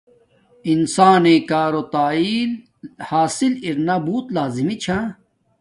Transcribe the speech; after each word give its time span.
انسانݵ 0.69 1.37
کارو 1.49 1.81
تعیل 1.93 2.51
حاسل 3.09 3.53
ارنا 3.65 3.95
بوت 4.05 4.25
لازمی 4.35 4.75
چھا 4.83 4.97